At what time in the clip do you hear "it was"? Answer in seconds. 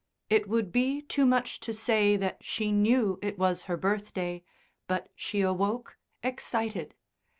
3.21-3.65